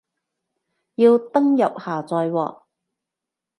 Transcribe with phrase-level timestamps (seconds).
[0.95, 2.61] 要登入下載喎